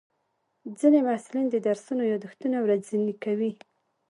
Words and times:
ځینې 0.79 0.99
محصلین 1.07 1.47
د 1.51 1.55
درسونو 1.67 2.03
یادښتونه 2.11 2.57
ورځني 2.65 3.13
کوي. 3.23 3.51